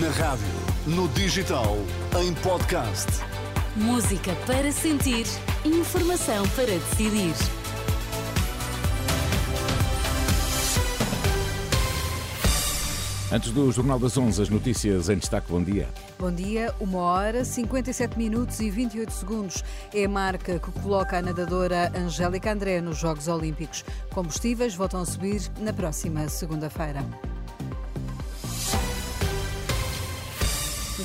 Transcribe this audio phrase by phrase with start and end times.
[0.00, 0.46] Na rádio,
[0.86, 1.76] no digital,
[2.18, 3.08] em podcast.
[3.76, 5.26] Música para sentir,
[5.66, 7.34] informação para decidir.
[13.30, 15.48] Antes do Jornal das 11, as notícias em destaque.
[15.50, 15.86] Bom dia.
[16.18, 19.62] Bom dia, uma hora, 57 minutos e 28 segundos.
[19.92, 23.84] É a marca que coloca a nadadora Angélica André nos Jogos Olímpicos.
[24.14, 27.04] Combustíveis voltam a subir na próxima segunda-feira.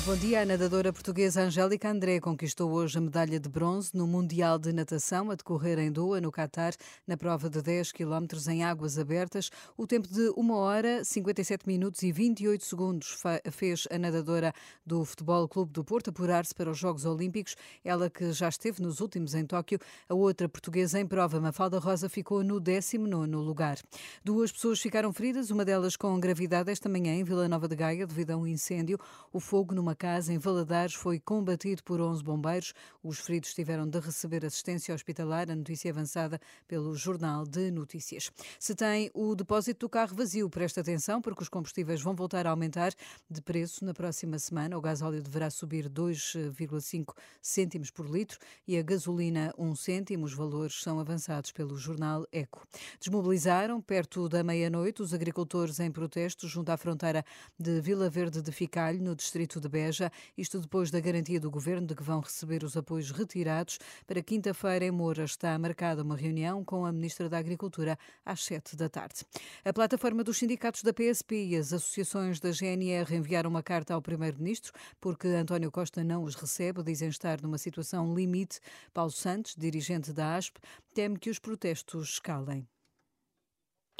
[0.04, 0.42] Bom dia.
[0.42, 5.30] A nadadora portuguesa Angélica André conquistou hoje a medalha de bronze no Mundial de Natação
[5.30, 6.72] a decorrer em Doha, no Catar,
[7.06, 9.50] na prova de 10 km em águas abertas.
[9.76, 13.20] O tempo de 1 hora, 57 minutos e 28 segundos
[13.50, 14.52] fez a nadadora
[14.86, 17.56] do Futebol Clube do Porto apurar-se para os Jogos Olímpicos.
[17.84, 19.78] Ela que já esteve nos últimos em Tóquio.
[20.08, 23.78] A outra portuguesa em prova, Mafalda Rosa, ficou no 19 lugar.
[24.24, 28.06] Duas pessoas ficaram feridas, uma delas com gravidade esta manhã em Vila Nova de Gaia
[28.06, 28.98] devido a um incêndio.
[29.32, 32.74] O fogo numa casa em Valadares foi combatido por 11 bombeiros.
[33.02, 35.50] Os feridos tiveram de receber assistência hospitalar.
[35.50, 38.30] A notícia avançada pelo Jornal de Notícias.
[38.58, 42.50] Se tem o depósito do carro vazio, preste atenção porque os combustíveis vão voltar a
[42.50, 42.92] aumentar
[43.30, 44.76] de preço na próxima semana.
[44.76, 50.26] O gasóleo deverá subir 2,5 cêntimos por litro e a gasolina 1 cêntimo.
[50.26, 52.66] Os valores são avançados pelo jornal Eco.
[53.00, 57.24] Desmobilizaram perto da meia-noite os agricultores em protesto junto à fronteira
[57.58, 61.48] de Vila Verde de Ficalho, no distrito de Beja Beja, isto depois da garantia do
[61.48, 63.78] governo de que vão receber os apoios retirados.
[64.08, 68.74] Para quinta-feira, em Moura, está marcada uma reunião com a Ministra da Agricultura às sete
[68.74, 69.24] da tarde.
[69.64, 74.02] A plataforma dos sindicatos da PSP e as associações da GNR enviaram uma carta ao
[74.02, 78.58] Primeiro-Ministro porque António Costa não os recebe, dizem estar numa situação limite.
[78.92, 80.58] Paulo Santos, dirigente da ASP,
[80.92, 82.66] teme que os protestos escalem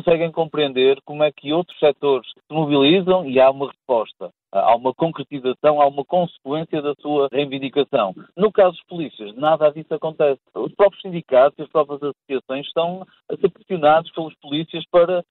[0.09, 4.95] conseguem compreender como é que outros setores se mobilizam e há uma resposta há uma
[4.95, 8.15] concretização, há uma consequência da sua reivindicação.
[8.37, 10.41] No caso dos polícias, nada disso acontece.
[10.55, 15.23] Os próprios sindicatos e as próprias associações estão a ser pressionados pelos polícias para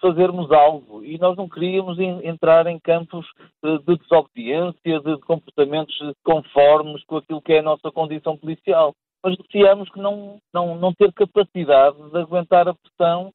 [0.00, 3.26] fazermos algo e nós não queríamos entrar em campos
[3.62, 8.94] de desobediência, de comportamentos conformes com aquilo que é a nossa condição policial.
[9.22, 13.32] Mas receamos que não, não, não ter capacidade de aguentar a pressão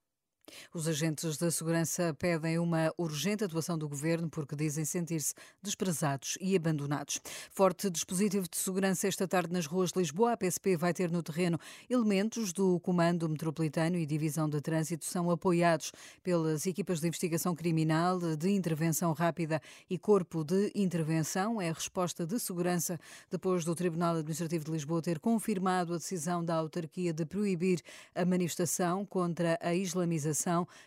[0.74, 6.56] os agentes da segurança pedem uma urgente atuação do governo porque dizem sentir-se desprezados e
[6.56, 7.22] abandonados.
[7.52, 10.34] Forte dispositivo de segurança esta tarde nas ruas de Lisboa.
[10.34, 15.06] A PSP vai ter no terreno elementos do Comando Metropolitano e Divisão de Trânsito.
[15.06, 15.92] São apoiados
[16.24, 21.62] pelas equipas de investigação criminal, de intervenção rápida e Corpo de Intervenção.
[21.62, 23.00] É a resposta de segurança
[23.30, 27.82] depois do Tribunal Administrativo de Lisboa ter confirmado a decisão da autarquia de proibir
[28.16, 30.39] a manifestação contra a islamização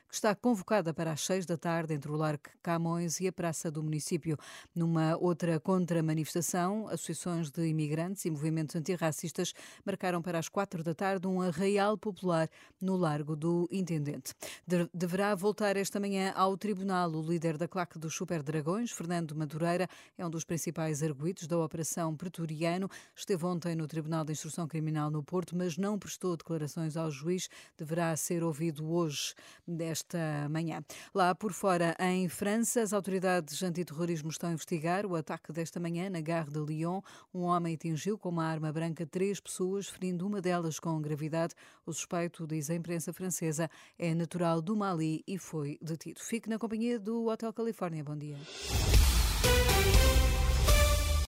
[0.08, 3.70] que está convocada para as seis da tarde entre o Largo Camões e a Praça
[3.70, 4.36] do Município.
[4.74, 9.52] Numa outra contra-manifestação, associações de imigrantes e movimentos antirracistas
[9.84, 12.48] marcaram para as quatro da tarde um arraial popular
[12.80, 14.34] no Largo do Intendente.
[14.66, 19.34] De deverá voltar esta manhã ao tribunal o líder da claque dos Super Dragões, Fernando
[19.34, 22.88] Madureira, é um dos principais arguídos da Operação Pretoriano.
[23.16, 27.48] Esteve ontem no Tribunal de Instrução Criminal no Porto, mas não prestou declarações ao juiz.
[27.76, 29.34] Deverá ser ouvido hoje
[29.66, 30.82] desta manhã.
[31.14, 36.08] Lá por fora, em França, as autoridades antiterrorismo estão a investigar o ataque desta manhã
[36.10, 37.00] na Gare de Lyon.
[37.32, 41.54] Um homem atingiu com uma arma branca três pessoas, ferindo uma delas com gravidade.
[41.86, 46.20] O suspeito, diz a imprensa francesa, é natural do Mali e foi detido.
[46.20, 48.04] Fique na companhia do Hotel Califórnia.
[48.04, 48.36] Bom dia.